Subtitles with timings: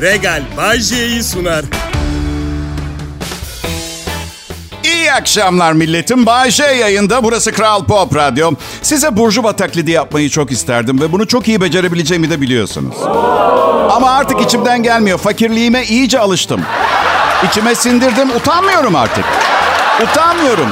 [0.00, 1.64] Regal Bay J'yi sunar.
[4.84, 6.26] İyi akşamlar milletim.
[6.26, 7.24] Bayşe yayında.
[7.24, 8.50] Burası Kral Pop Radyo.
[8.82, 12.96] Size Burjuva taklidi yapmayı çok isterdim ve bunu çok iyi becerebileceğimi de biliyorsunuz.
[13.90, 15.18] Ama artık içimden gelmiyor.
[15.18, 16.60] Fakirliğime iyice alıştım.
[17.48, 18.30] İçime sindirdim.
[18.30, 19.24] Utanmıyorum artık.
[20.02, 20.68] Utanmıyorum.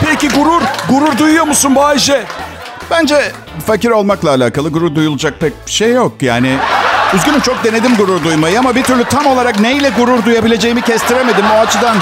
[0.00, 2.24] Peki gurur, gurur duyuyor musun Bayşe?
[2.90, 3.32] Bence
[3.66, 6.58] fakir olmakla alakalı gurur duyulacak pek bir şey yok yani.
[7.14, 11.58] Üzgünüm çok denedim gurur duymayı ama bir türlü tam olarak neyle gurur duyabileceğimi kestiremedim o
[11.58, 11.96] açıdan.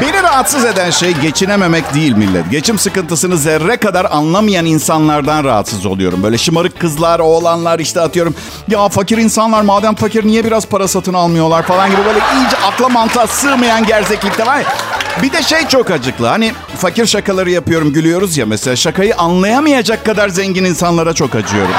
[0.00, 2.50] Beni rahatsız eden şey geçinememek değil millet.
[2.50, 6.22] Geçim sıkıntısını zerre kadar anlamayan insanlardan rahatsız oluyorum.
[6.22, 8.34] Böyle şımarık kızlar, oğlanlar işte atıyorum.
[8.68, 12.88] Ya fakir insanlar madem fakir niye biraz para satın almıyorlar falan gibi böyle iyice akla
[12.88, 14.62] mantığa sığmayan gerzeklikte var.
[15.22, 16.26] Bir de şey çok acıklı.
[16.26, 18.76] Hani fakir şakaları yapıyorum gülüyoruz ya mesela.
[18.76, 21.74] Şakayı anlayamayacak kadar zengin insanlara çok acıyorum.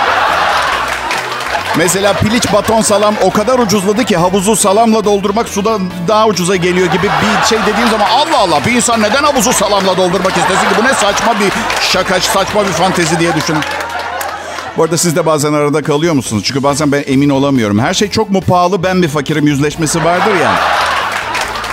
[1.77, 6.87] Mesela piliç baton salam o kadar ucuzladı ki havuzu salamla doldurmak suda daha ucuza geliyor
[6.87, 10.75] gibi bir şey dediğim zaman Allah Allah bir insan neden havuzu salamla doldurmak istesin ki
[10.81, 13.61] bu ne saçma bir şaka saçma bir fantezi diye düşünün.
[14.77, 16.43] Bu arada siz de bazen arada kalıyor musunuz?
[16.45, 17.79] Çünkü bazen ben emin olamıyorum.
[17.79, 20.51] Her şey çok mu pahalı ben bir fakirim yüzleşmesi vardır ya.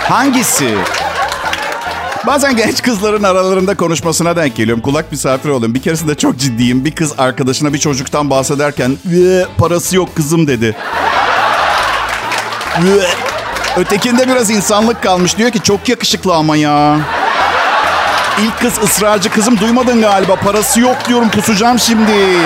[0.09, 0.75] Hangisi?
[2.29, 4.83] Bazen genç kızların aralarında konuşmasına denk geliyorum.
[4.83, 5.75] Kulak misafir oluyorum.
[5.75, 6.85] Bir keresinde çok ciddiyim.
[6.85, 10.77] Bir kız arkadaşına bir çocuktan bahsederken "Ee, parası yok kızım dedi.
[13.77, 15.39] Ötekinde biraz insanlık kalmış.
[15.39, 16.99] Diyor ki çok yakışıklı ama ya.
[18.43, 20.37] İlk kız ısrarcı kızım duymadın galiba.
[20.37, 22.13] Parası yok diyorum kusacağım şimdi.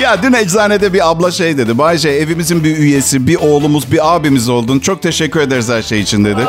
[0.00, 1.78] ya dün eczanede bir abla şey dedi.
[1.78, 4.78] Bayce evimizin bir üyesi, bir oğlumuz, bir abimiz oldun.
[4.78, 6.40] Çok teşekkür ederiz her şey için dedi.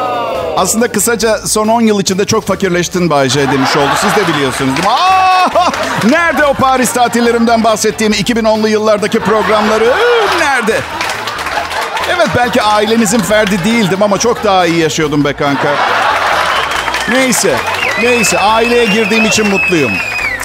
[0.57, 3.89] Aslında kısaca son 10 yıl içinde çok fakirleştin Bayce demiş oldu.
[4.01, 4.93] Siz de biliyorsunuz değil mi?
[4.93, 5.71] Aa,
[6.09, 9.93] nerede o Paris tatillerimden bahsettiğim 2010'lu yıllardaki programları?
[10.39, 10.79] Nerede?
[12.15, 15.69] Evet belki ailenizin ferdi değildim ama çok daha iyi yaşıyordum be kanka.
[17.11, 17.55] Neyse,
[18.01, 19.91] neyse aileye girdiğim için mutluyum.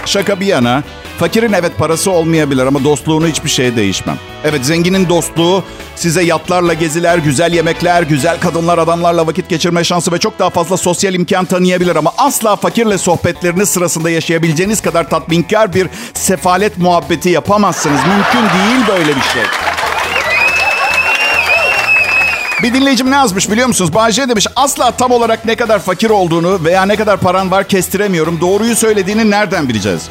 [0.06, 0.82] Şaka bir yana,
[1.20, 4.16] fakirin evet parası olmayabilir ama dostluğunu hiçbir şeye değişmem.
[4.44, 5.64] Evet zenginin dostluğu
[5.96, 10.76] size yatlarla geziler, güzel yemekler, güzel kadınlar, adamlarla vakit geçirme şansı ve çok daha fazla
[10.76, 18.00] sosyal imkan tanıyabilir ama asla fakirle sohbetleriniz sırasında yaşayabileceğiniz kadar tatminkar bir sefalet muhabbeti yapamazsınız.
[18.06, 19.42] Mümkün değil böyle bir şey.
[22.62, 23.94] Bir dinleyicim ne yazmış biliyor musunuz?
[23.94, 28.40] Bahçe demiş asla tam olarak ne kadar fakir olduğunu veya ne kadar paran var kestiremiyorum.
[28.40, 30.08] Doğruyu söylediğini nereden bileceğiz?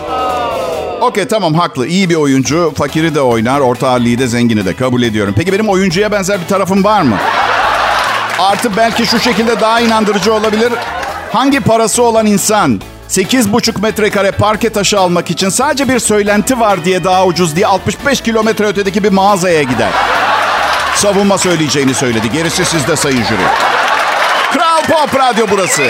[1.02, 1.88] Okey tamam haklı.
[1.88, 2.74] İyi bir oyuncu.
[2.78, 3.60] Fakiri de oynar.
[3.60, 5.34] Orta halliyi de zengini de kabul ediyorum.
[5.38, 7.18] Peki benim oyuncuya benzer bir tarafım var mı?
[8.40, 10.74] Artı belki şu şekilde daha inandırıcı olabilir.
[11.34, 17.04] Hangi parası olan insan 8,5 metrekare parke taşı almak için sadece bir söylenti var diye
[17.04, 19.90] daha ucuz diye 65 kilometre ötedeki bir mağazaya gider?
[20.96, 22.32] Savunma söyleyeceğini söyledi.
[22.32, 23.42] Gerisi sizde sayın jüri.
[24.54, 25.84] Kral Pop Radyo burası.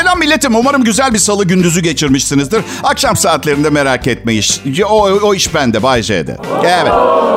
[0.00, 0.54] Selam milletim.
[0.56, 2.62] Umarım güzel bir salı gündüzü geçirmişsinizdir.
[2.82, 4.44] Akşam saatlerinde merak etmeyin.
[4.88, 6.36] O, o iş bende, Bay J'de.
[6.64, 6.92] Evet.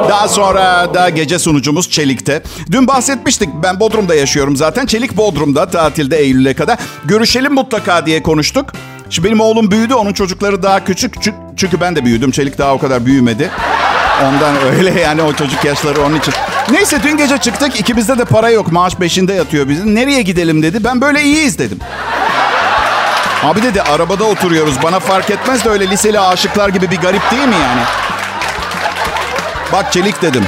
[0.10, 2.44] Daha sonra da gece sunucumuz Çelik'te.
[2.72, 3.50] Dün bahsetmiştik.
[3.64, 4.86] Ben Bodrum'da yaşıyorum zaten.
[4.86, 6.80] Çelik Bodrum'da tatilde Eylül'e kadar.
[7.06, 8.66] Görüşelim mutlaka diye konuştuk.
[9.10, 9.94] Şimdi benim oğlum büyüdü.
[9.94, 11.16] Onun çocukları daha küçük.
[11.16, 12.32] Çü- Çünkü ben de büyüdüm.
[12.32, 13.52] Çelik daha o kadar büyümedi.
[14.24, 16.34] Ondan öyle yani o çocuk yaşları onun için.
[16.72, 17.80] Neyse dün gece çıktık.
[17.80, 18.72] İkimizde de para yok.
[18.72, 19.96] Maaş peşinde yatıyor bizim.
[19.96, 20.84] Nereye gidelim dedi.
[20.84, 21.80] Ben böyle iyiyiz dedim.
[23.44, 24.76] Abi dedi arabada oturuyoruz.
[24.84, 27.82] Bana fark etmez de öyle liseli aşıklar gibi bir garip değil mi yani?
[29.74, 30.44] Bak Çelik dedim.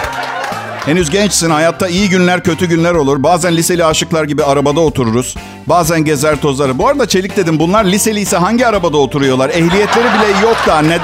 [0.86, 1.50] Henüz gençsin.
[1.50, 3.24] Hayatta iyi günler, kötü günler olur.
[3.24, 5.36] Bazen liseli aşıklar gibi arabada otururuz.
[5.68, 6.78] Bazen gezer tozları.
[6.78, 7.60] Bu arada Çelik dedim.
[7.60, 9.50] Bunlar liseli ise hangi arabada oturuyorlar?
[9.50, 11.00] Ehliyetleri bile yok da ne...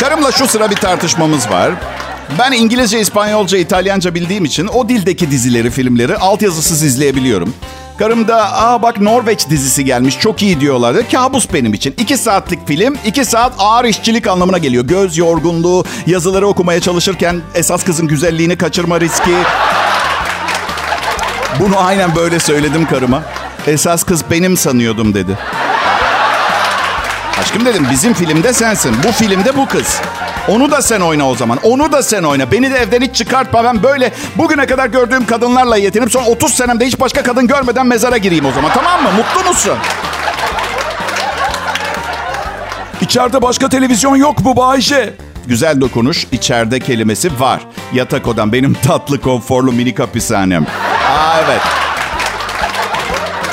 [0.00, 1.70] Karımla şu sıra bir tartışmamız var.
[2.38, 7.54] Ben İngilizce, İspanyolca, İtalyanca bildiğim için o dildeki dizileri, filmleri altyazısız izleyebiliyorum.
[7.98, 11.08] Karım da aa bak Norveç dizisi gelmiş çok iyi diyorlardı.
[11.08, 11.94] Kabus benim için.
[11.98, 14.84] İki saatlik film, iki saat ağır işçilik anlamına geliyor.
[14.84, 19.34] Göz yorgunluğu, yazıları okumaya çalışırken esas kızın güzelliğini kaçırma riski.
[21.60, 23.22] Bunu aynen böyle söyledim karıma.
[23.66, 25.38] Esas kız benim sanıyordum dedi.
[27.40, 28.96] Aşkım dedim bizim filmde sensin.
[29.08, 30.00] Bu filmde bu kız.
[30.48, 31.58] Onu da sen oyna o zaman.
[31.62, 32.52] Onu da sen oyna.
[32.52, 33.64] Beni de evden hiç çıkartma.
[33.64, 38.16] Ben böyle bugüne kadar gördüğüm kadınlarla yetinip son 30 senemde hiç başka kadın görmeden mezara
[38.16, 38.70] gireyim o zaman.
[38.74, 39.08] Tamam mı?
[39.16, 39.78] Mutlu musun?
[43.00, 45.14] İçeride başka televizyon yok mu Bayşe?
[45.46, 47.60] güzel dokunuş, içeride kelimesi var.
[47.92, 50.66] Yatak odam, benim tatlı, konforlu minik hapishanem.
[51.08, 51.60] Aa evet.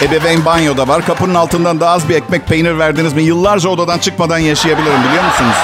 [0.01, 1.05] Ebeveyn banyoda var.
[1.05, 5.55] Kapının altından daha az bir ekmek peynir verdiniz mi yıllarca odadan çıkmadan yaşayabilirim biliyor musunuz?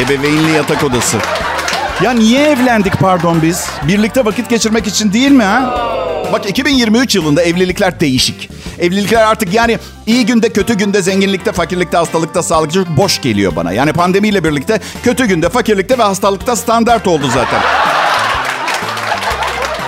[0.00, 1.16] Ebeveynli yatak odası.
[2.02, 3.66] Ya niye evlendik pardon biz?
[3.88, 5.82] Birlikte vakit geçirmek için değil mi ha?
[6.32, 8.50] Bak 2023 yılında evlilikler değişik.
[8.78, 13.72] Evlilikler artık yani iyi günde, kötü günde, zenginlikte, fakirlikte, hastalıkta, sağlıkta boş geliyor bana.
[13.72, 17.60] Yani pandemiyle birlikte kötü günde, fakirlikte ve hastalıkta standart oldu zaten.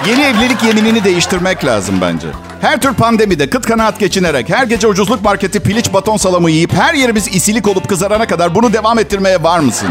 [0.09, 2.29] Yeni evlilik yeminini değiştirmek lazım bence.
[2.61, 6.95] Her tür pandemide kıt kanaat geçinerek, her gece ucuzluk marketi piliç baton salamı yiyip, her
[6.95, 9.89] yerimiz isilik olup kızarana kadar bunu devam ettirmeye var mısın?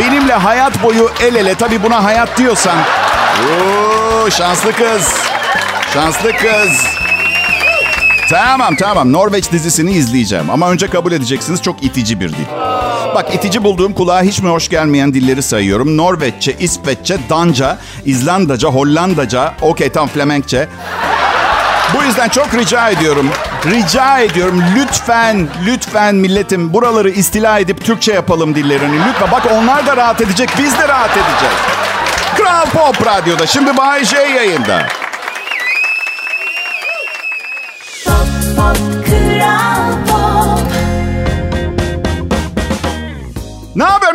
[0.00, 2.76] Benimle hayat boyu el ele, tabii buna hayat diyorsan.
[2.78, 5.14] Oo, şanslı kız.
[5.94, 6.84] Şanslı kız.
[8.30, 10.50] Tamam tamam Norveç dizisini izleyeceğim.
[10.50, 12.46] Ama önce kabul edeceksiniz çok itici bir dil.
[13.14, 15.96] Bak itici bulduğum kulağa hiç mi hoş gelmeyen dilleri sayıyorum.
[15.96, 20.68] Norveççe, İsveççe, Danca, İzlandaca, Hollandaca, okey tam Flemenkçe.
[21.94, 23.30] Bu yüzden çok rica ediyorum.
[23.66, 28.98] Rica ediyorum lütfen, lütfen milletim buraları istila edip Türkçe yapalım dillerini.
[29.08, 31.56] Lütfen bak onlar da rahat edecek, biz de rahat edeceğiz.
[32.36, 34.86] Kral Pop Radyo'da şimdi Bay J yayında.
[38.04, 38.16] Pop,
[38.56, 40.05] pop, kral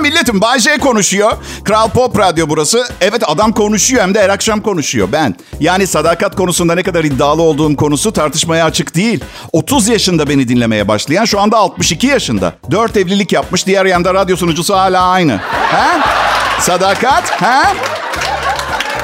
[0.02, 0.42] Haber milletim?
[0.42, 1.32] Bay konuşuyor.
[1.64, 2.88] Kral Pop Radyo burası.
[3.02, 5.08] Evet adam konuşuyor hem de her akşam konuşuyor.
[5.12, 5.36] Ben.
[5.60, 9.24] Yani sadakat konusunda ne kadar iddialı olduğum konusu tartışmaya açık değil.
[9.52, 12.54] 30 yaşında beni dinlemeye başlayan şu anda 62 yaşında.
[12.72, 13.68] 4 evlilik yapmış.
[13.68, 15.40] Diğer yanda radyo sunucusu hala aynı.
[15.72, 16.00] Ha?
[16.60, 17.42] Sadakat?
[17.42, 17.74] Ha?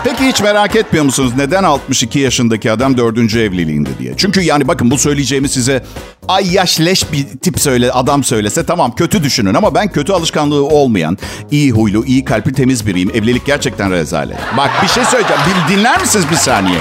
[0.07, 4.13] Peki hiç merak etmiyor musunuz neden 62 yaşındaki adam dördüncü evliliğinde diye?
[4.17, 5.83] Çünkü yani bakın bu söyleyeceğimi size
[6.27, 10.67] ay yaş leş bir tip söyle adam söylese tamam kötü düşünün ama ben kötü alışkanlığı
[10.67, 11.17] olmayan,
[11.51, 13.09] iyi huylu, iyi kalpli, temiz biriyim.
[13.13, 14.37] Evlilik gerçekten rezalet.
[14.57, 15.41] Bak bir şey söyleyeceğim.
[15.69, 16.79] Dinler misiniz bir saniye?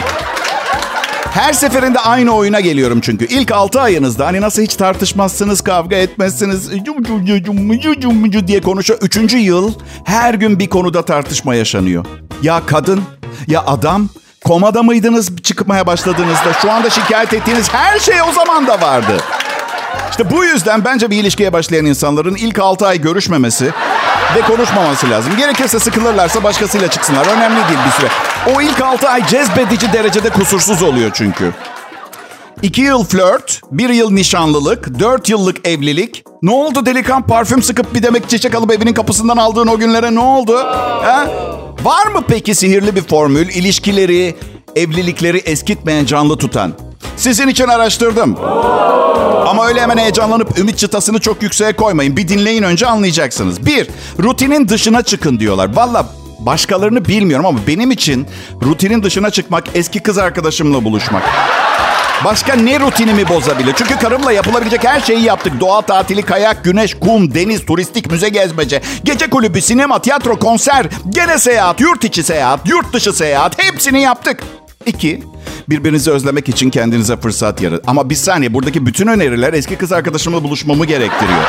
[1.31, 3.27] Her seferinde aynı oyuna geliyorum çünkü.
[3.27, 6.71] İlk 6 ayınızda hani nasıl hiç tartışmazsınız, kavga etmezsiniz
[8.47, 8.99] diye konuşuyor.
[9.03, 9.73] Üçüncü yıl
[10.05, 12.07] her gün bir konuda tartışma yaşanıyor.
[12.43, 13.01] Ya kadın,
[13.47, 14.09] ya adam,
[14.45, 16.53] komada mıydınız çıkmaya başladığınızda?
[16.63, 19.17] Şu anda şikayet ettiğiniz her şey o zaman da vardı.
[20.11, 23.71] İşte bu yüzden bence bir ilişkiye başlayan insanların ilk 6 ay görüşmemesi
[24.37, 25.37] ve konuşmaması lazım.
[25.37, 27.27] Gerekirse sıkılırlarsa başkasıyla çıksınlar.
[27.27, 28.09] Önemli değil bir süre.
[28.57, 31.53] O ilk 6 ay cezbedici derecede kusursuz oluyor çünkü.
[32.63, 36.25] 2 yıl flört, 1 yıl nişanlılık, 4 yıllık evlilik.
[36.43, 40.21] Ne oldu delikan parfüm sıkıp bir demek çiçek alıp evinin kapısından aldığın o günlere ne
[40.21, 40.57] oldu?
[41.03, 41.27] Ha?
[41.83, 44.37] Var mı peki sihirli bir formül, ilişkileri,
[44.77, 46.73] evlilikleri eskitmeyen, canlı tutan?
[47.17, 48.37] Sizin için araştırdım.
[49.47, 52.17] Ama öyle hemen heyecanlanıp ümit çıtasını çok yükseğe koymayın.
[52.17, 53.67] Bir dinleyin önce anlayacaksınız.
[53.67, 53.89] Bir,
[54.23, 55.77] rutinin dışına çıkın diyorlar.
[55.77, 56.07] Valla
[56.39, 58.27] başkalarını bilmiyorum ama benim için
[58.63, 61.23] rutinin dışına çıkmak eski kız arkadaşımla buluşmak.
[62.25, 63.75] Başka ne rutinimi bozabilir?
[63.77, 65.61] Çünkü karımla yapılabilecek her şeyi yaptık.
[65.61, 71.39] Doğa tatili, kayak, güneş, kum, deniz, turistik, müze gezmece, gece kulübü, sinema, tiyatro, konser, gene
[71.39, 74.41] seyahat, yurt içi seyahat, yurt dışı seyahat hepsini yaptık.
[74.87, 75.23] İki,
[75.69, 77.85] birbirinizi özlemek için kendinize fırsat yaratın.
[77.87, 81.43] Ama bir saniye buradaki bütün öneriler eski kız arkadaşımla buluşmamı gerektiriyor.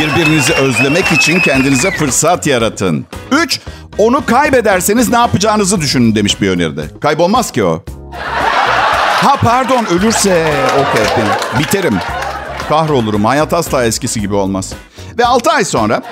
[0.00, 3.06] Birbirinizi özlemek için kendinize fırsat yaratın.
[3.32, 3.60] Üç,
[3.98, 6.82] onu kaybederseniz ne yapacağınızı düşünün demiş bir öneride.
[7.00, 7.84] Kaybolmaz ki o.
[9.24, 11.04] Ha pardon ölürse okey
[11.58, 11.98] biterim.
[12.68, 13.24] Kahrolurum.
[13.24, 14.72] Hayat asla eskisi gibi olmaz.
[15.18, 16.02] Ve 6 ay sonra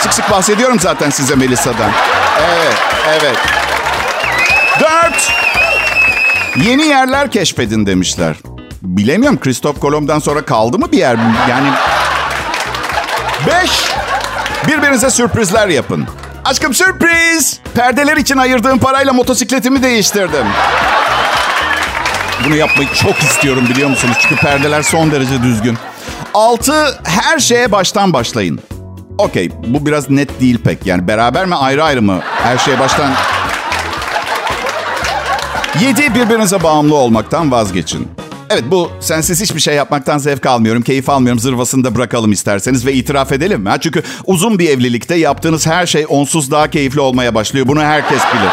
[0.00, 1.90] sık sık bahsediyorum zaten size Melisa'dan.
[2.48, 2.76] Evet,
[3.08, 3.36] evet.
[4.80, 5.32] 4.
[6.56, 8.36] Yeni yerler keşfedin demişler.
[8.82, 11.16] Bilemiyorum Christoph Kolomb'dan sonra kaldı mı bir yer?
[11.50, 11.68] Yani
[13.46, 13.70] 5.
[14.68, 16.08] Birbirinize sürprizler yapın.
[16.48, 17.60] Aşkım sürpriz.
[17.74, 20.46] Perdeler için ayırdığım parayla motosikletimi değiştirdim.
[22.44, 24.16] Bunu yapmayı çok istiyorum biliyor musunuz?
[24.20, 25.78] Çünkü perdeler son derece düzgün.
[26.34, 27.00] 6.
[27.04, 28.60] Her şeye baştan başlayın.
[29.18, 30.86] Okey bu biraz net değil pek.
[30.86, 32.20] Yani beraber mi ayrı ayrı mı?
[32.42, 33.10] Her şeye baştan...
[35.80, 36.14] 7.
[36.14, 38.08] Birbirinize bağımlı olmaktan vazgeçin.
[38.50, 41.40] Evet bu sensiz hiçbir şey yapmaktan zevk almıyorum, keyif almıyorum.
[41.40, 43.66] Zırvasını da bırakalım isterseniz ve itiraf edelim.
[43.66, 43.80] Ha?
[43.80, 47.68] Çünkü uzun bir evlilikte yaptığınız her şey onsuz daha keyifli olmaya başlıyor.
[47.68, 48.52] Bunu herkes bilir.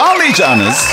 [0.00, 0.86] Anlayacağınız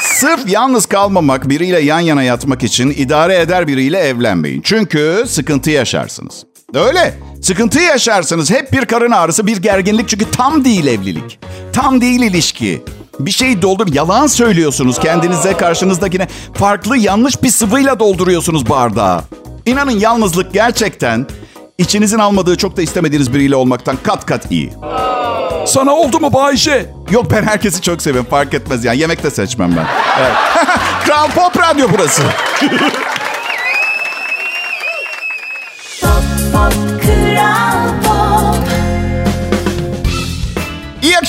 [0.00, 4.60] Sırf yalnız kalmamak, biriyle yan yana yatmak için idare eder biriyle evlenmeyin.
[4.62, 6.44] Çünkü sıkıntı yaşarsınız.
[6.74, 7.14] Öyle.
[7.42, 8.50] Sıkıntı yaşarsınız.
[8.50, 10.08] Hep bir karın ağrısı, bir gerginlik.
[10.08, 11.38] Çünkü tam değil evlilik.
[11.72, 12.82] Tam değil ilişki.
[13.26, 16.28] Bir şey doldur, yalan söylüyorsunuz kendinize, karşınızdakine.
[16.54, 19.22] Farklı, yanlış bir sıvıyla dolduruyorsunuz bardağı.
[19.66, 21.26] İnanın yalnızlık gerçekten
[21.78, 24.72] içinizin almadığı çok da istemediğiniz biriyle olmaktan kat kat iyi.
[25.66, 26.90] Sana oldu mu Bayşe?
[27.10, 29.86] Yok ben herkesi çok seviyorum fark etmez yani yemek de seçmem ben.
[30.20, 30.32] Evet.
[31.04, 32.22] Kral Pop Radyo burası.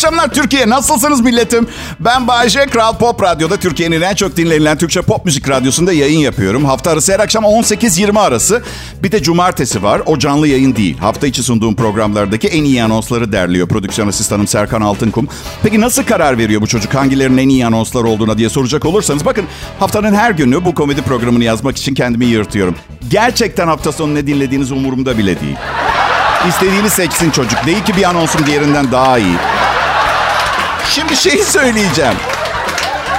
[0.01, 0.69] akşamlar Türkiye.
[0.69, 1.67] Nasılsınız milletim?
[1.99, 6.65] Ben Bayece Kral Pop Radyo'da Türkiye'nin en çok dinlenilen Türkçe pop müzik radyosunda yayın yapıyorum.
[6.65, 8.63] Hafta arası her akşam 18-20 arası.
[9.03, 10.01] Bir de cumartesi var.
[10.05, 10.97] O canlı yayın değil.
[10.97, 13.67] Hafta içi sunduğum programlardaki en iyi anonsları derliyor.
[13.67, 15.27] Prodüksiyon asistanım Serkan Altınkum.
[15.63, 19.25] Peki nasıl karar veriyor bu çocuk hangilerinin en iyi anonslar olduğuna diye soracak olursanız.
[19.25, 19.45] Bakın
[19.79, 22.75] haftanın her günü bu komedi programını yazmak için kendimi yırtıyorum.
[23.09, 25.55] Gerçekten hafta sonu ne dinlediğiniz umurumda bile değil.
[26.47, 27.65] İstediğini seçsin çocuk.
[27.65, 29.35] Değil ki bir anonsum diğerinden daha iyi.
[30.89, 32.13] Şimdi şeyi söyleyeceğim.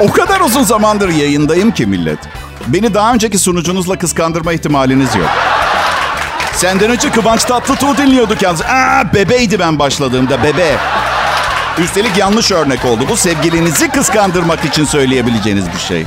[0.00, 2.19] O kadar uzun zamandır yayındayım ki millet.
[2.66, 5.28] Beni daha önceki sunucunuzla kıskandırma ihtimaliniz yok.
[6.57, 8.62] Senden önce Kıvanç Tatlıtuğ dinliyorduk yalnız.
[8.62, 10.76] Aa, bebeydi ben başladığımda bebe.
[11.78, 13.04] Üstelik yanlış örnek oldu.
[13.09, 16.04] Bu sevgilinizi kıskandırmak için söyleyebileceğiniz bir şey.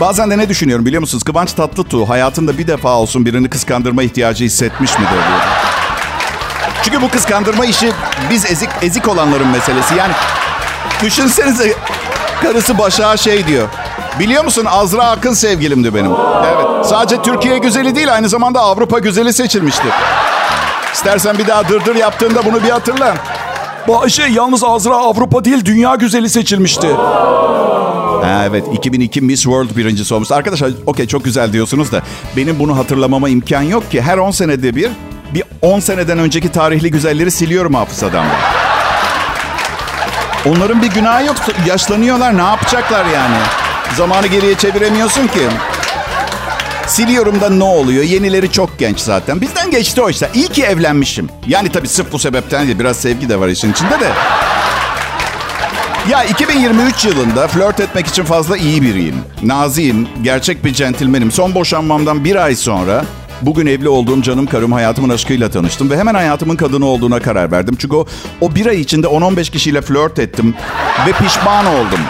[0.00, 1.24] Bazen de ne düşünüyorum biliyor musunuz?
[1.24, 5.40] Kıvanç Tatlıtuğ hayatında bir defa olsun birini kıskandırma ihtiyacı hissetmiş midir diyor.
[6.82, 7.92] Çünkü bu kıskandırma işi
[8.30, 9.94] biz ezik ezik olanların meselesi.
[9.94, 10.12] Yani
[11.02, 11.74] düşünsenize
[12.42, 13.68] karısı Başak'a şey diyor.
[14.18, 16.10] Biliyor musun Azra Akın sevgilimdi benim.
[16.44, 16.86] Evet.
[16.86, 19.86] Sadece Türkiye güzeli değil aynı zamanda Avrupa güzeli seçilmişti.
[20.94, 23.14] İstersen bir daha dırdır yaptığında bunu bir hatırla.
[23.88, 26.88] Bayşe yalnız Azra Avrupa değil dünya güzeli seçilmişti.
[28.22, 30.32] Ha, evet 2002 Miss World birincisi olmuş.
[30.32, 32.02] Arkadaşlar okey çok güzel diyorsunuz da
[32.36, 34.02] benim bunu hatırlamama imkan yok ki.
[34.02, 34.90] Her 10 senede bir
[35.34, 38.24] bir 10 seneden önceki tarihli güzelleri siliyorum hafızadan.
[40.46, 41.36] Onların bir günahı yok.
[41.66, 43.36] Yaşlanıyorlar ne yapacaklar yani?
[43.96, 45.48] Zamanı geriye çeviremiyorsun ki.
[46.86, 48.04] Siliyorum da ne oluyor?
[48.04, 49.40] Yenileri çok genç zaten.
[49.40, 50.30] Bizden geçti o işte.
[50.34, 51.28] İyi ki evlenmişim.
[51.46, 52.78] Yani tabii sırf bu sebepten değil.
[52.78, 54.08] Biraz sevgi de var işin içinde de.
[56.10, 59.16] Ya 2023 yılında flört etmek için fazla iyi biriyim.
[59.42, 61.32] Naziyim, gerçek bir centilmenim.
[61.32, 63.04] Son boşanmamdan bir ay sonra
[63.42, 65.90] bugün evli olduğum canım karım hayatımın aşkıyla tanıştım.
[65.90, 67.76] Ve hemen hayatımın kadını olduğuna karar verdim.
[67.78, 68.06] Çünkü o,
[68.40, 70.54] o bir ay içinde 10-15 kişiyle flört ettim
[71.06, 72.00] ve pişman oldum.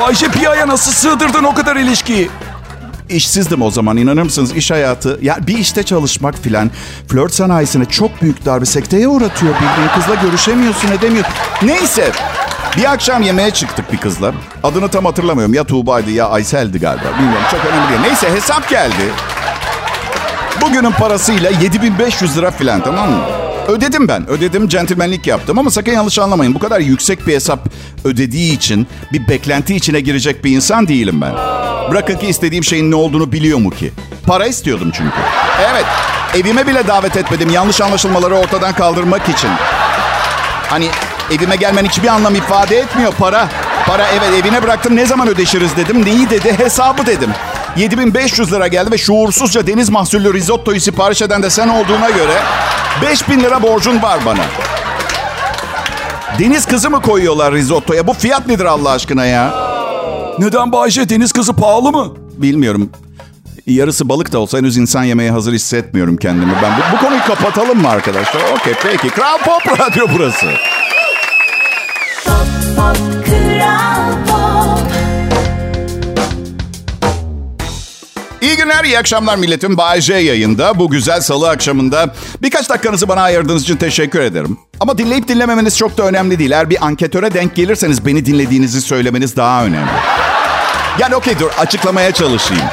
[0.00, 2.30] Bayşe bir aya nasıl sığdırdın o kadar ilişkiyi?
[3.08, 4.56] İşsizdim o zaman inanır mısınız?
[4.56, 6.70] İş hayatı, ya bir işte çalışmak filan
[7.08, 9.54] flört sanayisine çok büyük darbe sekteye uğratıyor.
[9.54, 11.32] Bildiğin kızla görüşemiyorsun edemiyorsun.
[11.62, 12.12] Neyse
[12.76, 14.32] bir akşam yemeğe çıktık bir kızla.
[14.62, 15.54] Adını tam hatırlamıyorum.
[15.54, 17.18] Ya Tuğba'ydı ya Aysel'di galiba.
[17.18, 18.00] Bilmiyorum çok önemli değil.
[18.00, 19.02] Neyse hesap geldi.
[20.60, 23.18] Bugünün parasıyla 7500 lira filan tamam mı?
[23.68, 24.28] Ödedim ben.
[24.30, 26.54] Ödedim, centilmenlik yaptım ama sakın yanlış anlamayın.
[26.54, 27.60] Bu kadar yüksek bir hesap
[28.04, 31.32] ödediği için bir beklenti içine girecek bir insan değilim ben.
[31.90, 33.92] Bırakın ki istediğim şeyin ne olduğunu biliyor mu ki?
[34.26, 35.16] Para istiyordum çünkü.
[35.72, 35.84] Evet,
[36.34, 39.50] evime bile davet etmedim yanlış anlaşılmaları ortadan kaldırmak için.
[40.70, 40.88] Hani
[41.36, 43.48] evime gelmen hiçbir anlam ifade etmiyor para.
[43.86, 46.04] Para evet evine bıraktım ne zaman ödeşiriz dedim.
[46.04, 47.30] Neyi dedi hesabı dedim.
[47.76, 52.42] 7500 lira geldi ve şuursuzca deniz mahsullü risottoyu sipariş eden de sen olduğuna göre
[53.02, 54.42] 5000 lira borcun var bana.
[56.38, 58.06] Deniz kızı mı koyuyorlar risottoya?
[58.06, 59.54] Bu fiyat nedir Allah aşkına ya?
[60.38, 62.14] Neden Bayşe deniz kızı pahalı mı?
[62.36, 62.90] Bilmiyorum.
[63.66, 66.52] Yarısı balık da olsa henüz insan yemeye hazır hissetmiyorum kendimi.
[66.62, 68.40] Ben bu, bu konuyu kapatalım mı arkadaşlar?
[68.56, 69.08] Okey peki.
[69.08, 70.46] Kral Pop Radyo burası.
[72.24, 72.46] Pop
[72.76, 72.96] Pop
[73.26, 73.87] Kral
[78.88, 79.76] İyi akşamlar milletim.
[79.76, 80.78] Bay J yayında.
[80.78, 84.58] Bu güzel salı akşamında birkaç dakikanızı bana ayırdığınız için teşekkür ederim.
[84.80, 86.50] Ama dinleyip dinlememeniz çok da önemli değil.
[86.50, 89.90] Eğer bir anketöre denk gelirseniz beni dinlediğinizi söylemeniz daha önemli.
[90.98, 92.64] Yani okey dur açıklamaya çalışayım.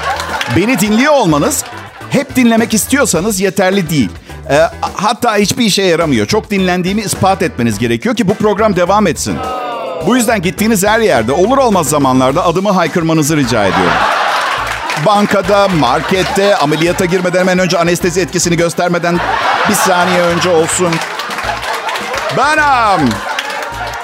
[0.55, 1.63] Beni dinliyor olmanız
[2.09, 4.09] hep dinlemek istiyorsanız yeterli değil.
[4.49, 4.59] Ee,
[4.93, 6.27] hatta hiçbir işe yaramıyor.
[6.27, 9.37] Çok dinlendiğimi ispat etmeniz gerekiyor ki bu program devam etsin.
[10.07, 14.14] Bu yüzden gittiğiniz her yerde olur olmaz zamanlarda adımı haykırmanızı rica ediyorum.
[15.03, 19.19] Bankada, markette, ameliyata girmeden hemen önce anestezi etkisini göstermeden
[19.69, 20.89] bir saniye önce olsun.
[22.37, 23.09] Benim.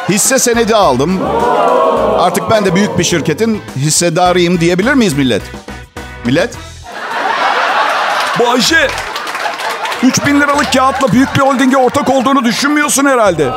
[0.09, 1.19] Hisse senedi aldım.
[2.19, 5.41] Artık ben de büyük bir şirketin hissedarıyım diyebilir miyiz millet?
[6.25, 6.53] Millet?
[8.39, 8.87] Bayşe
[10.03, 13.49] 3000 liralık kağıtla büyük bir holdinge ortak olduğunu düşünmüyorsun herhalde.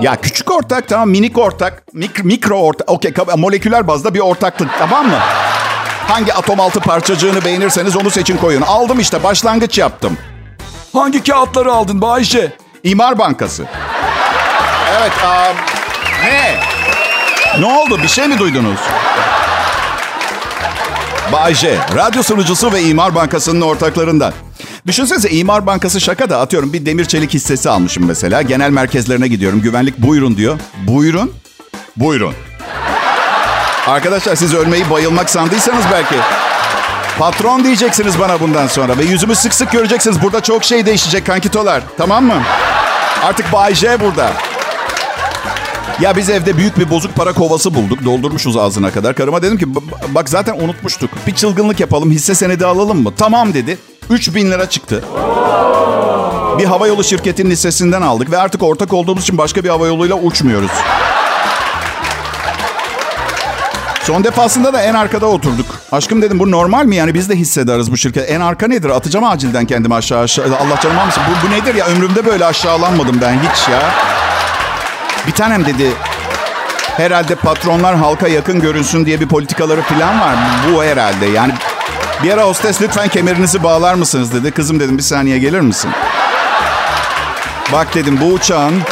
[0.00, 5.06] Ya küçük ortak tamam minik ortak, mik- mikro ortak, okey moleküler bazda bir ortaklık tamam
[5.06, 5.18] mı?
[6.08, 8.62] Hangi atom altı parçacığını beğenirseniz onu seçin koyun.
[8.62, 10.18] Aldım işte başlangıç yaptım.
[10.92, 12.52] Hangi kağıtları aldın Bayşe?
[12.84, 13.64] İmar Bankası.
[15.00, 15.12] Evet.
[15.24, 15.56] am,
[16.24, 16.60] ne?
[17.60, 17.98] Ne oldu?
[18.02, 18.78] Bir şey mi duydunuz?
[21.32, 24.32] Bay J, radyo sunucusu ve İmar Bankası'nın ortaklarından.
[24.86, 28.42] Düşünsenize İmar Bankası şaka da atıyorum bir demir çelik hissesi almışım mesela.
[28.42, 29.62] Genel merkezlerine gidiyorum.
[29.62, 30.58] Güvenlik buyurun diyor.
[30.86, 31.32] Buyurun.
[31.96, 32.34] Buyurun.
[33.88, 36.14] Arkadaşlar siz ölmeyi bayılmak sandıysanız belki.
[37.18, 38.98] Patron diyeceksiniz bana bundan sonra.
[38.98, 40.22] Ve yüzümü sık sık göreceksiniz.
[40.22, 41.82] Burada çok şey değişecek kankitolar.
[41.98, 42.42] Tamam mı?
[43.24, 44.32] Artık Bay J burada.
[46.00, 48.04] Ya biz evde büyük bir bozuk para kovası bulduk.
[48.04, 49.14] Doldurmuşuz ağzına kadar.
[49.14, 49.66] Karıma dedim ki
[50.08, 51.10] bak zaten unutmuştuk.
[51.26, 53.12] Bir çılgınlık yapalım hisse senedi alalım mı?
[53.16, 53.78] Tamam dedi.
[54.10, 55.04] 3000 lira çıktı.
[56.58, 60.70] Bir havayolu şirketinin hissesinden aldık ve artık ortak olduğumuz için başka bir havayoluyla uçmuyoruz.
[64.08, 65.66] Son defasında da en arkada oturduk.
[65.92, 68.30] Aşkım dedim bu normal mi yani biz de hissedarız bu şirket.
[68.30, 68.90] En arka nedir?
[68.90, 70.46] Atacağım acilden kendimi aşağı aşağı.
[70.46, 71.22] Allah canım almasın.
[71.28, 73.82] Bu, bu nedir ya ömrümde böyle aşağılanmadım ben hiç ya.
[75.26, 75.92] Bir tanem dedi
[76.96, 80.36] herhalde patronlar halka yakın görünsün diye bir politikaları falan var.
[80.72, 81.52] Bu herhalde yani
[82.22, 84.50] bir ara hostes lütfen kemerinizi bağlar mısınız dedi.
[84.50, 85.90] Kızım dedim bir saniye gelir misin?
[87.72, 88.82] Bak dedim bu uçağın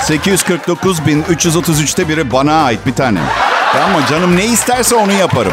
[0.00, 3.20] 849.333'te biri bana ait bir tane.
[3.78, 4.02] Tamam?
[4.10, 5.52] Canım ne isterse onu yaparım.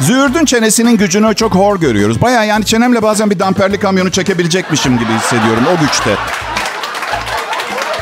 [0.00, 2.20] Züğürdün çenesinin gücünü çok hor görüyoruz.
[2.22, 6.16] Baya yani çenemle bazen bir damperli kamyonu çekebilecekmişim gibi hissediyorum o güçte.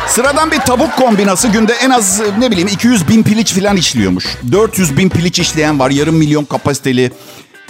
[0.07, 4.27] Sıradan bir tavuk kombinası günde en az ne bileyim 200 bin piliç falan işliyormuş.
[4.53, 7.13] 400 bin piliç işleyen var yarım milyon kapasiteli.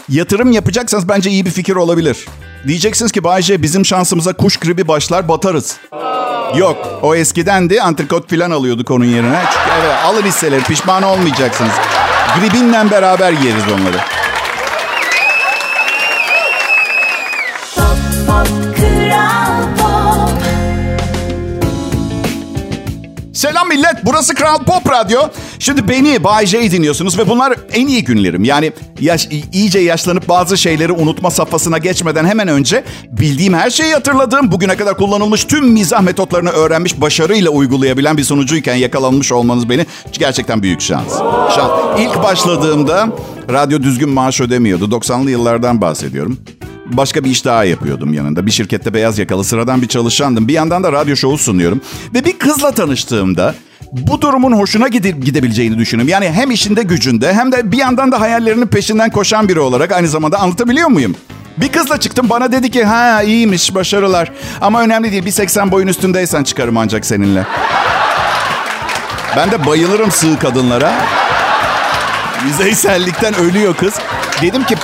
[0.08, 2.26] Yatırım yapacaksanız bence iyi bir fikir olabilir.
[2.66, 5.76] Diyeceksiniz ki Bayce bizim şansımıza kuş gribi başlar batarız.
[6.54, 9.40] Yok o eskidendi antrikot falan alıyorduk onun yerine.
[9.52, 11.72] Çünkü evet alın hisseleri pişman olmayacaksınız.
[12.40, 14.17] Gribinle beraber yeriz onları.
[23.38, 25.20] Selam millet, burası Kral Pop Radyo.
[25.58, 28.44] Şimdi beni, Bay J'yi dinliyorsunuz ve bunlar en iyi günlerim.
[28.44, 34.52] Yani yaş, iyice yaşlanıp bazı şeyleri unutma safhasına geçmeden hemen önce bildiğim her şeyi hatırladığım,
[34.52, 40.62] bugüne kadar kullanılmış tüm mizah metotlarını öğrenmiş, başarıyla uygulayabilen bir sunucuyken yakalanmış olmanız beni gerçekten
[40.62, 41.18] büyük şans.
[41.56, 41.70] Şans.
[41.98, 43.08] İlk başladığımda
[43.52, 44.84] radyo düzgün maaş ödemiyordu.
[44.84, 46.38] 90'lı yıllardan bahsediyorum.
[46.92, 48.46] Başka bir iş daha yapıyordum yanında.
[48.46, 50.48] Bir şirkette beyaz yakalı sıradan bir çalışandım.
[50.48, 51.80] Bir yandan da radyo şovu sunuyorum.
[52.14, 53.54] Ve bir kızla tanıştığımda
[53.92, 56.08] bu durumun hoşuna gide- gidebileceğini düşünüyorum.
[56.12, 60.08] Yani hem işinde gücünde hem de bir yandan da hayallerinin peşinden koşan biri olarak aynı
[60.08, 61.14] zamanda anlatabiliyor muyum?
[61.56, 64.32] Bir kızla çıktım bana dedi ki ha iyiymiş başarılar.
[64.60, 67.46] Ama önemli değil bir 80 boyun üstündeysen çıkarım ancak seninle.
[69.36, 70.92] Ben de bayılırım sığ kadınlara.
[72.46, 73.94] Yüzeysellikten ölüyor kız.
[74.42, 74.74] Dedim ki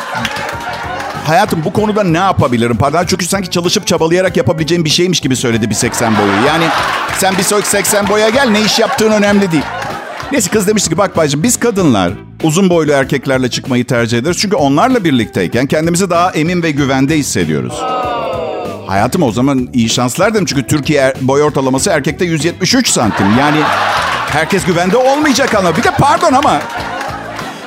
[1.26, 2.76] hayatım bu konuda ne yapabilirim?
[2.76, 6.46] Pardon çünkü sanki çalışıp çabalayarak yapabileceğim bir şeymiş gibi söyledi bir 80 boyu.
[6.46, 6.64] Yani
[7.18, 9.62] sen bir soyuk 80 boya gel ne iş yaptığın önemli değil.
[10.32, 14.36] Neyse kız demişti ki bak bacım biz kadınlar uzun boylu erkeklerle çıkmayı tercih ederiz.
[14.40, 17.74] Çünkü onlarla birlikteyken kendimizi daha emin ve güvende hissediyoruz.
[18.86, 20.44] Hayatım o zaman iyi şanslar dedim.
[20.46, 23.26] Çünkü Türkiye er- boy ortalaması erkekte 173 santim.
[23.38, 23.56] Yani
[24.30, 25.76] herkes güvende olmayacak ama.
[25.76, 26.60] Bir de pardon ama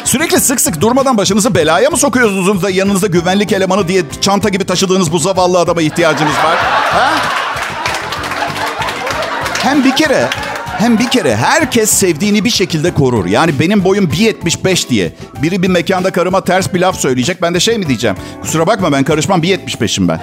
[0.07, 4.65] Sürekli sık sık durmadan başınızı belaya mı sokuyorsunuz da yanınızda güvenlik elemanı diye çanta gibi
[4.65, 6.57] taşıdığınız bu zavallı adama ihtiyacınız var?
[6.91, 7.09] Ha?
[9.63, 10.29] Hem bir kere
[10.77, 13.25] hem bir kere herkes sevdiğini bir şekilde korur.
[13.25, 15.11] Yani benim boyum 1.75 diye.
[15.41, 17.41] Biri bir mekanda karıma ters bir laf söyleyecek.
[17.41, 18.17] Ben de şey mi diyeceğim?
[18.41, 20.19] Kusura bakma ben karışmam 1.75'im ben.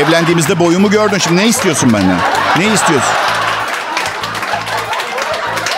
[0.00, 1.18] Evlendiğimizde boyumu gördün.
[1.18, 2.18] Şimdi ne istiyorsun benden?
[2.58, 3.14] Ne istiyorsun?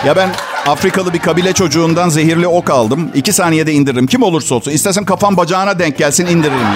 [0.05, 0.29] Ya ben
[0.67, 3.11] Afrikalı bir kabile çocuğundan zehirli ok aldım.
[3.15, 4.07] İki saniyede indiririm.
[4.07, 4.71] Kim olursa olsun.
[4.71, 6.67] İstersen kafam bacağına denk gelsin indiririm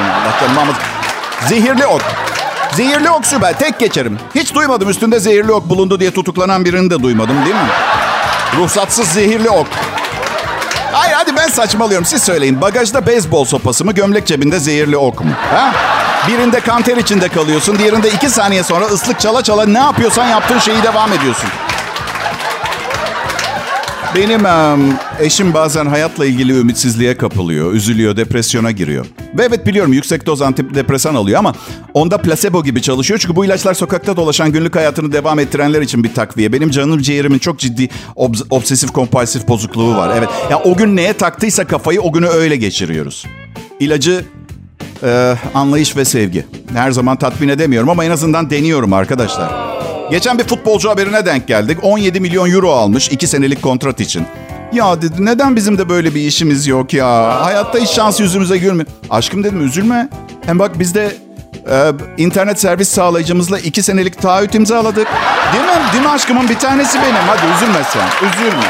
[0.56, 0.76] Mahmut.
[1.48, 2.02] Zehirli ok.
[2.74, 3.60] Zehirli ok süper.
[3.60, 4.20] Tek geçerim.
[4.36, 7.70] Hiç duymadım üstünde zehirli ok bulundu diye tutuklanan birini de duymadım değil mi?
[8.58, 9.68] Ruhsatsız zehirli ok.
[10.92, 12.06] Hayır hadi ben saçmalıyorum.
[12.06, 12.62] Siz söyleyin.
[12.62, 15.32] Bagajda beyzbol sopası mı, gömlek cebinde zehirli ok mu?
[15.54, 15.74] Ha?
[16.28, 17.80] Birinde kanter içinde kalıyorsun.
[17.80, 21.50] Diğerinde iki saniye sonra ıslık çala çala ne yapıyorsan yaptığın şeyi devam ediyorsun.
[24.16, 24.80] Benim em,
[25.20, 29.06] eşim bazen hayatla ilgili ümitsizliğe kapılıyor, üzülüyor, depresyona giriyor.
[29.38, 31.54] Ve evet biliyorum yüksek doz antidepresan alıyor ama
[31.94, 33.20] onda placebo gibi çalışıyor.
[33.20, 36.54] Çünkü bu ilaçlar sokakta dolaşan günlük hayatını devam ettirenler için bir takviye.
[36.54, 40.16] Benim canım ciğerimin çok ciddi obs- obsesif kompulsif bozukluğu var.
[40.18, 40.30] Evet.
[40.52, 43.26] Ya o gün neye taktıysa kafayı o günü öyle geçiriyoruz.
[43.80, 44.26] İlacı
[45.04, 46.46] e, anlayış ve sevgi.
[46.74, 49.52] Her zaman tatmin edemiyorum ama en azından deniyorum arkadaşlar.
[50.12, 51.78] Geçen bir futbolcu haberine denk geldik.
[51.82, 54.26] 17 milyon euro almış 2 senelik kontrat için.
[54.74, 57.42] Ya dedi neden bizim de böyle bir işimiz yok ya?
[57.46, 58.86] Hayatta hiç şans yüzümüze gülmüyor.
[59.10, 60.10] Aşkım dedim üzülme.
[60.46, 61.16] Hem bak biz de
[61.72, 65.08] e, internet servis sağlayıcımızla 2 senelik taahhüt imzaladık.
[65.54, 65.94] Değil mi?
[65.94, 67.16] Değil mi aşkımın bir tanesi benim.
[67.28, 68.28] Hadi üzülme sen.
[68.28, 68.64] Üzülme.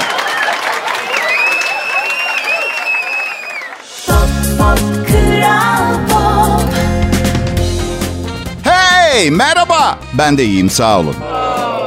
[8.64, 10.00] Hey merhaba.
[10.14, 11.16] Ben de iyiyim sağ olun.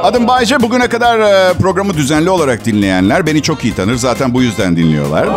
[0.05, 0.61] Adım Bayce.
[0.61, 3.95] Bugüne kadar e, programı düzenli olarak dinleyenler beni çok iyi tanır.
[3.95, 5.27] Zaten bu yüzden dinliyorlar.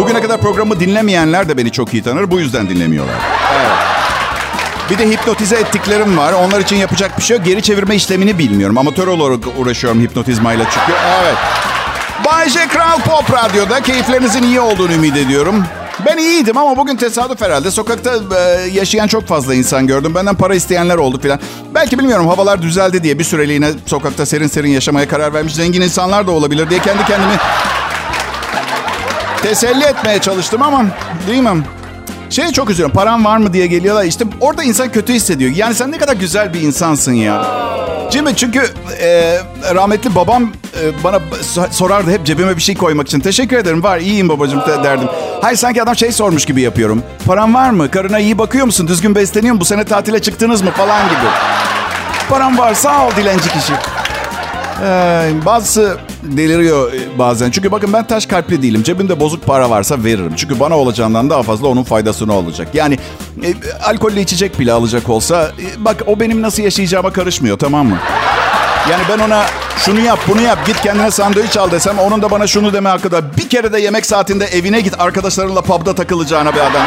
[0.00, 2.30] Bugüne kadar programı dinlemeyenler de beni çok iyi tanır.
[2.30, 3.14] Bu yüzden dinlemiyorlar.
[3.56, 3.70] Evet.
[4.90, 6.32] Bir de hipnotize ettiklerim var.
[6.32, 7.46] Onlar için yapacak bir şey yok.
[7.46, 8.78] Geri çevirme işlemini bilmiyorum.
[8.78, 10.92] Amatör olarak uğraşıyorum hipnotizmayla çünkü.
[11.22, 11.36] Evet.
[12.24, 12.68] Bay J.
[12.68, 15.64] Kral Pop Radyo'da keyiflerinizin iyi olduğunu ümit ediyorum.
[16.06, 17.70] Ben iyiydim ama bugün tesadüf herhalde.
[17.70, 18.40] Sokakta e,
[18.72, 20.14] yaşayan çok fazla insan gördüm.
[20.14, 21.40] Benden para isteyenler oldu filan.
[21.74, 26.26] Belki bilmiyorum havalar düzeldi diye bir süreliğine sokakta serin serin yaşamaya karar vermiş zengin insanlar
[26.26, 27.36] da olabilir diye kendi kendimi
[29.42, 30.84] teselli etmeye çalıştım ama
[31.26, 31.62] değil mi?
[32.32, 32.94] Şey çok üzülüyorum.
[32.94, 34.04] Param var mı diye geliyorlar.
[34.04, 35.50] İşte orada insan kötü hissediyor.
[35.56, 37.44] Yani sen ne kadar güzel bir insansın ya.
[38.10, 38.62] Jimmy çünkü
[39.02, 39.38] e,
[39.74, 40.42] rahmetli babam
[40.82, 41.18] e, bana
[41.70, 43.20] sorardı hep cebime bir şey koymak için.
[43.20, 45.08] Teşekkür ederim var iyiyim babacığım de, derdim.
[45.40, 47.02] Hayır sanki adam şey sormuş gibi yapıyorum.
[47.26, 47.90] Param var mı?
[47.90, 48.88] Karına iyi bakıyor musun?
[48.88, 49.60] Düzgün besleniyor musun?
[49.60, 50.70] Bu sene tatile çıktınız mı?
[50.70, 51.30] Falan gibi.
[52.30, 53.72] Param var sağ ol dilenci kişi.
[54.84, 57.50] Ee, bazısı deliriyor bazen.
[57.50, 58.82] Çünkü bakın ben taş kalpli değilim.
[58.82, 60.32] Cebimde bozuk para varsa veririm.
[60.36, 62.68] Çünkü bana olacağından daha fazla onun faydasını olacak.
[62.74, 62.98] Yani
[63.42, 63.54] e,
[63.84, 67.98] alkollü içecek bile alacak olsa e, bak o benim nasıl yaşayacağıma karışmıyor tamam mı?
[68.90, 69.46] Yani ben ona
[69.78, 73.10] şunu yap bunu yap git kendine sandviç al desem onun da bana şunu deme hakkı
[73.10, 76.82] da bir kere de yemek saatinde evine git arkadaşlarınla pub'da takılacağına bir adam.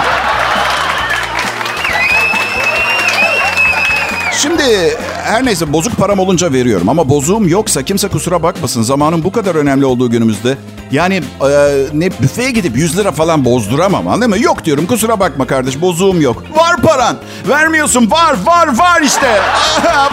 [4.34, 8.82] Şimdi her neyse bozuk param olunca veriyorum ama bozuğum yoksa kimse kusura bakmasın.
[8.82, 10.58] Zamanın bu kadar önemli olduğu günümüzde
[10.92, 11.50] yani e,
[11.94, 14.40] ne büfeye gidip 100 lira falan bozduramam anladın mı?
[14.40, 16.44] Yok diyorum kusura bakma kardeş bozuğum yok.
[16.56, 17.18] Var paran
[17.50, 19.32] vermiyorsun var var var işte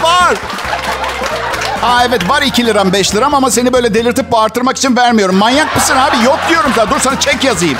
[0.03, 0.35] var.
[1.81, 5.37] Ha evet var 2 liram 5 liram ama seni böyle delirtip bağırtırmak için vermiyorum.
[5.37, 6.25] Manyak mısın abi?
[6.25, 6.91] Yok diyorum sana.
[6.91, 7.79] Dur sana çek yazayım.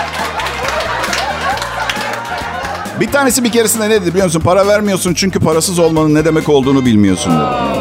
[3.01, 4.41] Bir tanesi bir keresinde ne dedi biliyor musun?
[4.41, 7.73] Para vermiyorsun çünkü parasız olmanın ne demek olduğunu bilmiyorsun dedi.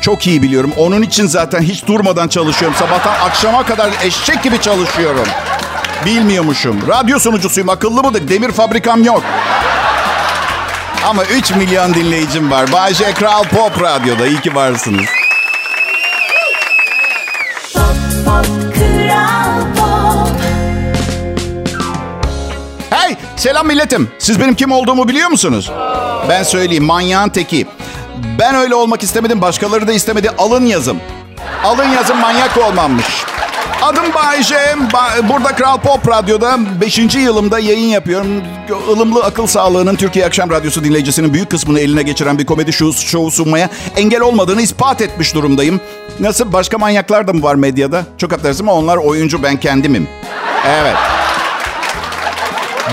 [0.00, 0.70] Çok iyi biliyorum.
[0.76, 2.76] Onun için zaten hiç durmadan çalışıyorum.
[2.78, 5.26] Sabahtan akşama kadar eşek gibi çalışıyorum.
[6.06, 6.88] Bilmiyormuşum.
[6.88, 7.68] Radyo sunucusuyum.
[7.68, 8.28] Akıllı mıdır?
[8.28, 9.22] Demir fabrikam yok.
[11.06, 12.72] Ama 3 milyon dinleyicim var.
[12.72, 13.14] Bay J.
[13.14, 14.26] Kral Pop Radyo'da.
[14.26, 15.06] İyi ki varsınız.
[23.42, 24.08] Selam milletim.
[24.18, 25.70] Siz benim kim olduğumu biliyor musunuz?
[26.28, 27.66] Ben söyleyeyim manyağın teki.
[28.38, 29.40] Ben öyle olmak istemedim.
[29.42, 30.30] Başkaları da istemedi.
[30.38, 30.98] Alın yazım.
[31.64, 33.06] Alın yazım manyak olmamış.
[33.82, 34.54] Adım Bayce.
[34.92, 36.98] Ba- Burada Kral Pop Radyo'da 5.
[37.18, 38.26] yılımda yayın yapıyorum.
[38.92, 43.68] Ilımlı akıl sağlığının Türkiye Akşam Radyosu dinleyicisinin büyük kısmını eline geçiren bir komedi şovu sunmaya
[43.96, 45.80] engel olmadığını ispat etmiş durumdayım.
[46.20, 46.52] Nasıl?
[46.52, 48.02] Başka manyaklar da mı var medyada?
[48.18, 50.08] Çok affedersin ama onlar oyuncu ben kendimim.
[50.66, 50.96] Evet.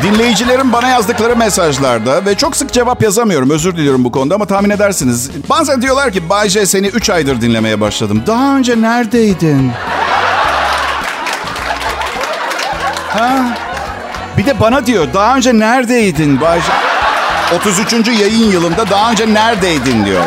[0.03, 3.49] Dinleyicilerin bana yazdıkları mesajlarda ve çok sık cevap yazamıyorum.
[3.49, 5.29] Özür diliyorum bu konuda ama tahmin edersiniz.
[5.49, 8.23] Bazen diyorlar ki Bay J seni 3 aydır dinlemeye başladım.
[8.27, 9.71] Daha önce neredeydin?
[13.09, 13.57] Ha?
[14.37, 16.65] Bir de bana diyor daha önce neredeydin Bay J?
[17.55, 17.93] 33.
[18.21, 20.23] yayın yılında daha önce neredeydin diyor.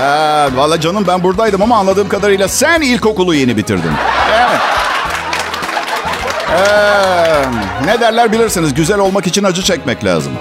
[0.00, 3.92] Ya, valla canım ben buradaydım ama anladığım kadarıyla sen ilkokulu yeni bitirdin.
[6.56, 8.74] Ee, ne derler bilirsiniz.
[8.74, 10.32] Güzel olmak için acı çekmek lazım.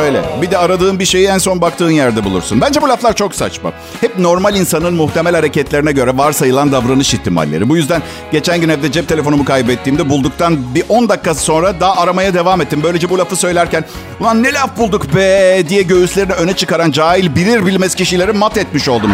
[0.00, 0.22] Öyle.
[0.42, 2.60] Bir de aradığın bir şeyi en son baktığın yerde bulursun.
[2.60, 3.72] Bence bu laflar çok saçma.
[4.00, 7.68] Hep normal insanın muhtemel hareketlerine göre varsayılan davranış ihtimalleri.
[7.68, 8.02] Bu yüzden
[8.32, 12.80] geçen gün evde cep telefonumu kaybettiğimde bulduktan bir 10 dakika sonra daha aramaya devam ettim.
[12.82, 13.84] Böylece bu lafı söylerken
[14.20, 18.88] ulan ne laf bulduk be diye göğüslerini öne çıkaran cahil bilir bilmez kişileri mat etmiş
[18.88, 19.10] oldum.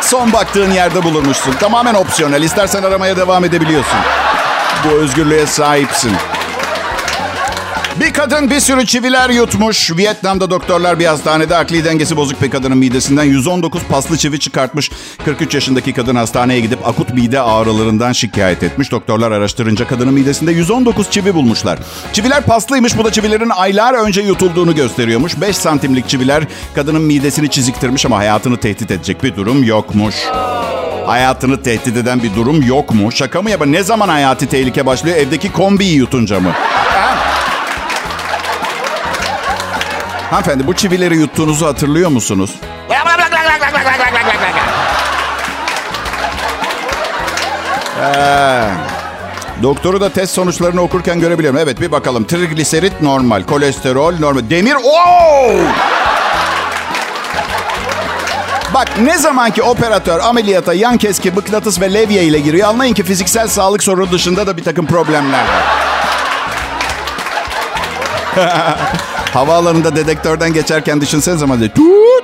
[0.00, 1.52] Son baktığın yerde bulunmuşsun.
[1.52, 2.42] Tamamen opsiyonel.
[2.42, 3.98] İstersen aramaya devam edebiliyorsun.
[4.84, 6.12] Bu özgürlüğe sahipsin.
[8.00, 9.96] Bir kadın bir sürü çiviler yutmuş.
[9.96, 14.90] Vietnam'da doktorlar bir hastanede akli dengesi bozuk bir kadının midesinden 119 paslı çivi çıkartmış.
[15.24, 18.90] 43 yaşındaki kadın hastaneye gidip akut mide ağrılarından şikayet etmiş.
[18.90, 21.78] Doktorlar araştırınca kadının midesinde 119 çivi bulmuşlar.
[22.12, 22.98] Çiviler paslıymış.
[22.98, 25.40] Bu da çivilerin aylar önce yutulduğunu gösteriyormuş.
[25.40, 30.14] 5 santimlik çiviler kadının midesini çiziktirmiş ama hayatını tehdit edecek bir durum yokmuş.
[31.10, 33.12] Hayatını tehdit eden bir durum yok mu?
[33.12, 33.58] Şaka mı ya?
[33.66, 35.16] Ne zaman hayati tehlike başlıyor?
[35.16, 36.50] Evdeki kombiyi yutunca mı?
[36.50, 37.16] Ha?
[40.30, 42.50] Hanımefendi bu çivileri yuttuğunuzu hatırlıyor musunuz?
[48.02, 48.64] Ee,
[49.62, 51.58] doktoru da test sonuçlarını okurken görebiliyorum.
[51.58, 52.24] Evet bir bakalım.
[52.24, 54.74] Trigliserit normal, kolesterol normal, demir...
[54.74, 55.50] Oo!
[58.80, 63.48] Bak ne zamanki operatör ameliyata yan keski, mıknatıs ve levye ile giriyor anlayın ki fiziksel
[63.48, 65.64] sağlık sorunu dışında da bir takım problemler var.
[69.32, 71.70] Havaalanında dedektörden geçerken düşünsenize ama du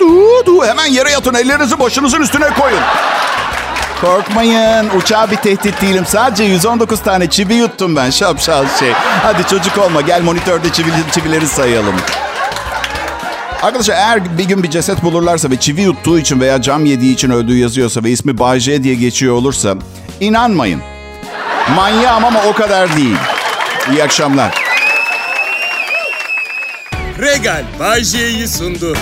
[0.00, 2.80] du du hemen yere yatın ellerinizi başınızın üstüne koyun.
[4.00, 6.04] Korkmayın uçağa bir tehdit değilim.
[6.06, 8.92] Sadece 119 tane çivi yuttum ben şapşal şey.
[9.22, 11.94] Hadi çocuk olma gel monitörde çivi, çivileri sayalım.
[13.62, 17.30] Arkadaşlar eğer bir gün bir ceset bulurlarsa ve çivi yuttuğu için veya cam yediği için
[17.30, 19.74] öldüğü yazıyorsa ve ismi Bay J diye geçiyor olursa
[20.20, 20.80] inanmayın.
[21.76, 23.16] Manyağım ama o kadar değil.
[23.92, 24.54] İyi akşamlar.
[27.18, 28.96] Regal Bay J'yi sundu.